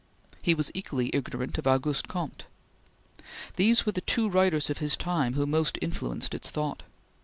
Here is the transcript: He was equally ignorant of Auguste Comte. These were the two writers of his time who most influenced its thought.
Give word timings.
He 0.41 0.55
was 0.55 0.71
equally 0.73 1.11
ignorant 1.13 1.59
of 1.59 1.67
Auguste 1.67 2.07
Comte. 2.07 2.45
These 3.55 3.85
were 3.85 3.91
the 3.91 4.01
two 4.01 4.27
writers 4.29 4.67
of 4.71 4.79
his 4.79 4.97
time 4.97 5.35
who 5.35 5.45
most 5.45 5.77
influenced 5.79 6.33
its 6.33 6.49
thought. 6.49 6.81